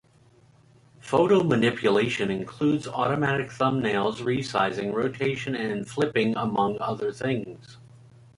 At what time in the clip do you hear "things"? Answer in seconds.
7.13-7.77